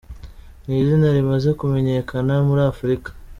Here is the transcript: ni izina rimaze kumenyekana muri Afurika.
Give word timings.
ni 0.65 0.75
izina 0.81 1.07
rimaze 1.17 1.49
kumenyekana 1.59 2.33
muri 2.47 2.61
Afurika. 2.71 3.09